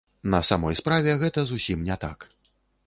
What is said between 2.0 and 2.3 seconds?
так.